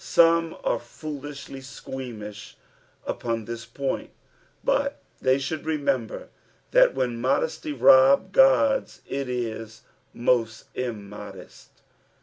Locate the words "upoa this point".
3.07-4.09